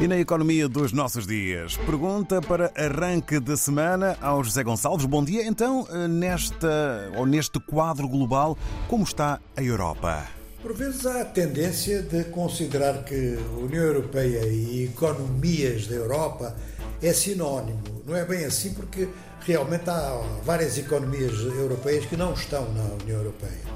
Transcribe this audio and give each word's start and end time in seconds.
E 0.00 0.08
na 0.08 0.16
economia 0.16 0.66
dos 0.66 0.92
nossos 0.92 1.26
dias, 1.26 1.76
pergunta 1.76 2.40
para 2.40 2.72
arranque 2.74 3.38
de 3.38 3.54
semana 3.54 4.16
ao 4.18 4.42
José 4.42 4.64
Gonçalves. 4.64 5.04
Bom 5.04 5.22
dia. 5.22 5.46
Então, 5.46 5.86
nesta 6.08 7.12
ou 7.16 7.26
neste 7.26 7.60
quadro 7.60 8.08
global, 8.08 8.56
como 8.88 9.04
está 9.04 9.38
a 9.54 9.62
Europa? 9.62 10.26
Por 10.62 10.72
vezes 10.72 11.04
há 11.04 11.20
a 11.20 11.24
tendência 11.26 12.00
de 12.00 12.24
considerar 12.24 13.04
que 13.04 13.38
União 13.58 13.84
Europeia 13.84 14.46
e 14.46 14.84
economias 14.84 15.86
da 15.86 15.96
Europa 15.96 16.56
é 17.02 17.12
sinónimo. 17.12 17.82
Não 18.06 18.16
é 18.16 18.24
bem 18.24 18.46
assim 18.46 18.72
porque 18.72 19.06
realmente 19.42 19.90
há 19.90 20.18
várias 20.42 20.78
economias 20.78 21.38
europeias 21.40 22.06
que 22.06 22.16
não 22.16 22.32
estão 22.32 22.72
na 22.72 22.84
União 23.02 23.18
Europeia. 23.18 23.68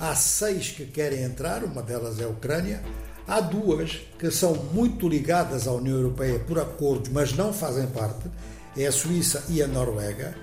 Há 0.00 0.14
seis 0.14 0.70
que 0.70 0.86
querem 0.86 1.22
entrar, 1.22 1.62
uma 1.64 1.82
delas 1.82 2.18
é 2.18 2.24
a 2.24 2.28
Ucrânia. 2.28 2.82
Há 3.28 3.40
duas 3.40 4.02
que 4.20 4.30
são 4.30 4.54
muito 4.72 5.08
ligadas 5.08 5.66
à 5.66 5.72
União 5.72 5.96
Europeia 5.96 6.38
por 6.38 6.60
acordos, 6.60 7.10
mas 7.10 7.32
não 7.32 7.52
fazem 7.52 7.88
parte, 7.88 8.30
é 8.76 8.86
a 8.86 8.92
Suíça 8.92 9.44
e 9.48 9.60
a 9.60 9.66
Noruega. 9.66 10.36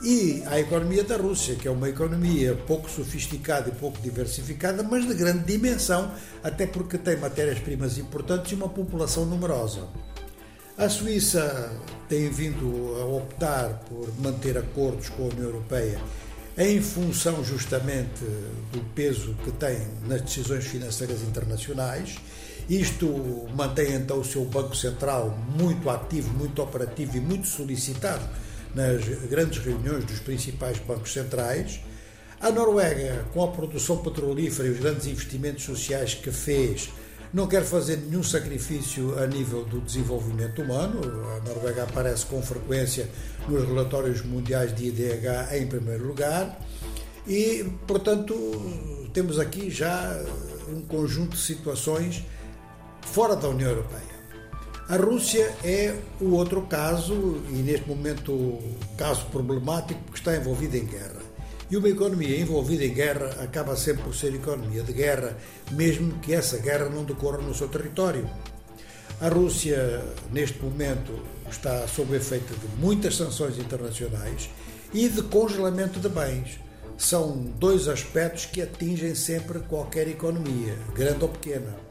E 0.00 0.44
a 0.46 0.60
economia 0.60 1.02
da 1.02 1.16
Rússia, 1.16 1.56
que 1.56 1.66
é 1.66 1.70
uma 1.70 1.88
economia 1.88 2.54
pouco 2.54 2.88
sofisticada 2.88 3.70
e 3.70 3.72
pouco 3.72 4.00
diversificada, 4.00 4.84
mas 4.84 5.08
de 5.08 5.14
grande 5.14 5.44
dimensão, 5.44 6.12
até 6.40 6.64
porque 6.64 6.96
tem 6.96 7.16
matérias-primas 7.16 7.98
importantes 7.98 8.52
e 8.52 8.54
uma 8.54 8.68
população 8.68 9.24
numerosa. 9.26 9.88
A 10.76 10.88
Suíça 10.88 11.72
tem 12.08 12.30
vindo 12.30 12.94
a 13.00 13.04
optar 13.16 13.80
por 13.88 14.08
manter 14.20 14.56
acordos 14.56 15.08
com 15.08 15.24
a 15.24 15.26
União 15.26 15.46
Europeia 15.46 16.00
em 16.58 16.82
função 16.82 17.44
justamente 17.44 18.24
do 18.72 18.80
peso 18.92 19.32
que 19.44 19.52
tem 19.52 19.78
nas 20.08 20.22
decisões 20.22 20.64
financeiras 20.64 21.22
internacionais. 21.22 22.16
Isto 22.68 23.46
mantém 23.54 23.94
então 23.94 24.18
o 24.18 24.24
seu 24.24 24.44
Banco 24.44 24.74
Central 24.74 25.38
muito 25.56 25.88
ativo, 25.88 26.36
muito 26.36 26.60
operativo 26.60 27.16
e 27.16 27.20
muito 27.20 27.46
solicitado 27.46 28.28
nas 28.74 29.04
grandes 29.30 29.64
reuniões 29.64 30.04
dos 30.04 30.18
principais 30.18 30.78
bancos 30.80 31.12
centrais. 31.12 31.80
A 32.40 32.50
Noruega, 32.50 33.24
com 33.32 33.44
a 33.44 33.48
produção 33.48 33.98
petrolífera 33.98 34.68
e 34.68 34.72
os 34.72 34.80
grandes 34.80 35.06
investimentos 35.06 35.64
sociais 35.64 36.14
que 36.14 36.32
fez, 36.32 36.90
não 37.32 37.46
quer 37.46 37.62
fazer 37.62 37.96
nenhum 37.96 38.22
sacrifício 38.22 39.18
a 39.18 39.26
nível 39.26 39.64
do 39.64 39.80
desenvolvimento 39.80 40.62
humano. 40.62 41.00
A 41.36 41.48
Noruega 41.48 41.84
aparece 41.84 42.26
com 42.26 42.42
frequência 42.42 43.08
nos 43.48 43.66
relatórios 43.66 44.22
mundiais 44.22 44.74
de 44.74 44.86
IDH 44.86 45.54
em 45.54 45.66
primeiro 45.66 46.06
lugar. 46.06 46.58
E, 47.26 47.64
portanto, 47.86 48.34
temos 49.12 49.38
aqui 49.38 49.70
já 49.70 50.18
um 50.68 50.80
conjunto 50.82 51.36
de 51.36 51.42
situações 51.42 52.24
fora 53.02 53.36
da 53.36 53.48
União 53.48 53.70
Europeia. 53.70 54.18
A 54.88 54.96
Rússia 54.96 55.54
é 55.62 55.94
o 56.18 56.30
outro 56.30 56.62
caso, 56.62 57.42
e 57.50 57.56
neste 57.56 57.86
momento 57.86 58.58
caso 58.96 59.26
problemático, 59.26 60.00
porque 60.04 60.18
está 60.18 60.34
envolvida 60.34 60.78
em 60.78 60.86
guerra. 60.86 61.27
E 61.70 61.76
uma 61.76 61.88
economia 61.88 62.40
envolvida 62.40 62.84
em 62.84 62.94
guerra 62.94 63.42
acaba 63.42 63.76
sempre 63.76 64.02
por 64.02 64.14
ser 64.14 64.34
economia 64.34 64.82
de 64.82 64.92
guerra, 64.92 65.36
mesmo 65.70 66.18
que 66.20 66.32
essa 66.32 66.56
guerra 66.58 66.88
não 66.88 67.04
decorra 67.04 67.38
no 67.38 67.54
seu 67.54 67.68
território. 67.68 68.28
A 69.20 69.28
Rússia, 69.28 70.02
neste 70.32 70.62
momento, 70.62 71.12
está 71.50 71.86
sob 71.86 72.16
efeito 72.16 72.54
de 72.54 72.66
muitas 72.80 73.16
sanções 73.16 73.58
internacionais 73.58 74.48
e 74.94 75.08
de 75.08 75.22
congelamento 75.22 76.00
de 76.00 76.08
bens. 76.08 76.58
São 76.96 77.36
dois 77.58 77.86
aspectos 77.86 78.46
que 78.46 78.62
atingem 78.62 79.14
sempre 79.14 79.60
qualquer 79.60 80.08
economia, 80.08 80.74
grande 80.94 81.22
ou 81.22 81.28
pequena. 81.28 81.87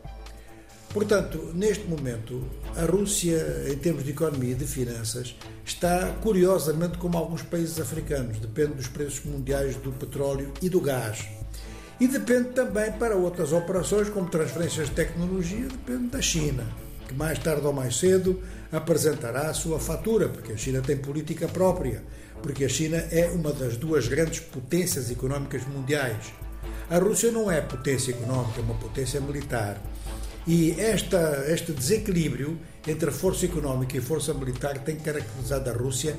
Portanto, 0.94 1.52
neste 1.54 1.86
momento, 1.86 2.44
a 2.76 2.86
Rússia, 2.86 3.66
em 3.70 3.76
termos 3.78 4.04
de 4.04 4.12
economia 4.12 4.52
e 4.52 4.56
de 4.56 4.66
finanças, 4.66 5.36
está 5.66 6.14
curiosamente 6.22 6.98
como 6.98 7.18
alguns 7.18 7.42
países 7.42 7.80
africanos, 7.80 8.40
depende 8.40 8.74
dos 8.74 8.88
preços 8.88 9.24
mundiais 9.26 9.76
do 9.76 9.92
petróleo 9.92 10.52
e 10.62 10.70
do 10.70 10.80
gás. 10.80 11.28
E 12.00 12.08
depende 12.08 12.50
também 12.50 12.92
para 12.92 13.16
outras 13.16 13.52
operações, 13.52 14.10
como 14.10 14.30
transferências 14.30 14.88
de 14.88 14.96
tecnologia, 14.96 15.68
depende 15.68 16.08
da 16.08 16.22
China, 16.22 16.64
que 17.08 17.14
mais 17.14 17.40
tarde 17.40 17.66
ou 17.66 17.74
mais 17.74 17.98
cedo 17.98 18.42
apresentará 18.72 19.50
a 19.50 19.54
sua 19.54 19.80
fatura, 19.80 20.30
porque 20.30 20.54
a 20.54 20.58
China 20.58 20.82
tem 20.82 20.98
política 20.98 21.48
própria, 21.48 22.04
porque 22.42 22.66
a 22.66 22.70
China 22.70 22.98
é 23.12 23.28
uma 23.34 23.52
das 23.52 23.78
duas 23.78 24.08
grandes 24.08 24.40
potências 24.40 25.10
económicas 25.10 25.66
mundiais. 25.68 26.32
A 26.90 27.00
Rússia 27.00 27.32
não 27.32 27.52
é 27.52 27.60
potência 27.62 28.12
económica, 28.12 28.60
é 28.60 28.64
uma 28.64 28.76
potência 28.76 29.20
militar. 29.20 29.82
E 30.48 30.80
esta, 30.80 31.44
este 31.50 31.74
desequilíbrio 31.74 32.58
entre 32.88 33.10
a 33.10 33.12
força 33.12 33.46
económica 33.46 33.98
e 33.98 34.00
a 34.00 34.02
força 34.02 34.34
militar 34.34 34.78
tem 34.80 34.96
caracterizado 34.96 35.70
a 35.70 35.74
Rússia 35.74 36.18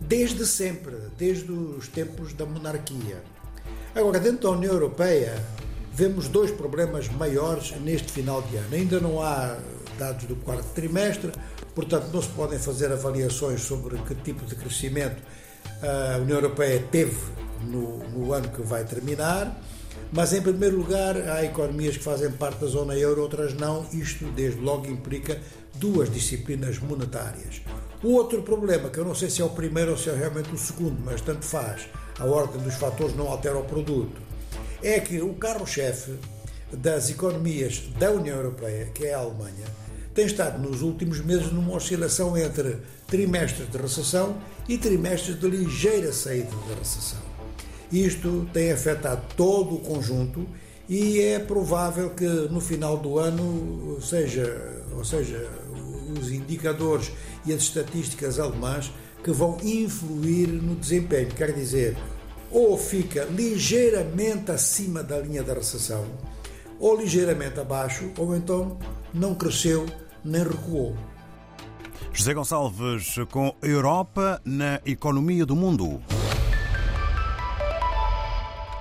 desde 0.00 0.44
sempre, 0.46 0.96
desde 1.16 1.52
os 1.52 1.86
tempos 1.86 2.32
da 2.32 2.44
monarquia. 2.44 3.22
Agora, 3.94 4.18
dentro 4.18 4.42
da 4.42 4.50
União 4.50 4.72
Europeia, 4.72 5.34
vemos 5.92 6.26
dois 6.26 6.50
problemas 6.50 7.08
maiores 7.08 7.70
neste 7.80 8.10
final 8.10 8.42
de 8.42 8.56
ano. 8.56 8.74
Ainda 8.74 8.98
não 8.98 9.22
há 9.22 9.56
dados 9.96 10.24
do 10.24 10.34
quarto 10.36 10.66
trimestre, 10.74 11.30
portanto, 11.72 12.08
não 12.12 12.20
se 12.20 12.28
podem 12.30 12.58
fazer 12.58 12.90
avaliações 12.92 13.60
sobre 13.60 13.96
que 13.98 14.14
tipo 14.16 14.44
de 14.44 14.56
crescimento 14.56 15.22
a 15.82 16.18
União 16.18 16.38
Europeia 16.38 16.82
teve 16.90 17.16
no, 17.62 17.98
no 18.08 18.32
ano 18.32 18.48
que 18.48 18.62
vai 18.62 18.84
terminar. 18.84 19.56
Mas, 20.12 20.32
em 20.32 20.40
primeiro 20.40 20.78
lugar, 20.78 21.16
há 21.28 21.44
economias 21.44 21.96
que 21.96 22.04
fazem 22.04 22.30
parte 22.32 22.60
da 22.60 22.66
zona 22.66 22.94
euro, 22.96 23.22
outras 23.22 23.54
não. 23.54 23.86
Isto, 23.92 24.24
desde 24.26 24.60
logo, 24.60 24.86
implica 24.86 25.38
duas 25.74 26.10
disciplinas 26.12 26.78
monetárias. 26.78 27.62
O 28.02 28.12
outro 28.12 28.42
problema, 28.42 28.90
que 28.90 28.98
eu 28.98 29.04
não 29.04 29.14
sei 29.14 29.28
se 29.28 29.42
é 29.42 29.44
o 29.44 29.50
primeiro 29.50 29.90
ou 29.90 29.96
se 29.96 30.08
é 30.08 30.14
realmente 30.14 30.54
o 30.54 30.58
segundo, 30.58 30.98
mas 31.04 31.20
tanto 31.20 31.44
faz, 31.44 31.88
a 32.18 32.24
ordem 32.24 32.62
dos 32.62 32.74
fatores 32.74 33.14
não 33.16 33.28
altera 33.28 33.58
o 33.58 33.64
produto, 33.64 34.20
é 34.82 35.00
que 35.00 35.20
o 35.20 35.34
carro-chefe 35.34 36.12
das 36.72 37.10
economias 37.10 37.82
da 37.98 38.10
União 38.10 38.36
Europeia, 38.36 38.86
que 38.94 39.06
é 39.06 39.14
a 39.14 39.18
Alemanha, 39.18 39.64
tem 40.14 40.26
estado 40.26 40.58
nos 40.58 40.82
últimos 40.82 41.20
meses 41.20 41.52
numa 41.52 41.74
oscilação 41.74 42.36
entre 42.36 42.78
trimestres 43.06 43.70
de 43.70 43.78
recessão 43.78 44.36
e 44.68 44.76
trimestres 44.78 45.38
de 45.38 45.48
ligeira 45.48 46.12
saída 46.12 46.50
da 46.68 46.74
recessão. 46.74 47.27
Isto 47.92 48.46
tem 48.52 48.70
afetado 48.72 49.22
todo 49.36 49.76
o 49.76 49.80
conjunto 49.80 50.46
e 50.88 51.20
é 51.20 51.38
provável 51.38 52.10
que 52.10 52.24
no 52.24 52.60
final 52.60 52.96
do 52.96 53.18
ano, 53.18 53.98
seja, 54.00 54.84
ou 54.96 55.04
seja, 55.04 55.48
os 56.18 56.30
indicadores 56.30 57.10
e 57.46 57.52
as 57.52 57.62
estatísticas 57.62 58.38
alemãs 58.38 58.92
que 59.22 59.30
vão 59.30 59.58
influir 59.62 60.48
no 60.48 60.74
desempenho. 60.74 61.28
Quer 61.28 61.52
dizer, 61.52 61.96
ou 62.50 62.76
fica 62.78 63.24
ligeiramente 63.24 64.50
acima 64.50 65.02
da 65.02 65.18
linha 65.18 65.42
da 65.42 65.54
recessão, 65.54 66.04
ou 66.78 66.96
ligeiramente 66.96 67.58
abaixo, 67.60 68.10
ou 68.16 68.36
então 68.36 68.78
não 69.12 69.34
cresceu 69.34 69.86
nem 70.24 70.42
recuou. 70.42 70.96
José 72.12 72.34
Gonçalves 72.34 73.16
com 73.30 73.54
Europa 73.62 74.40
na 74.44 74.80
economia 74.84 75.44
do 75.44 75.54
mundo. 75.54 76.00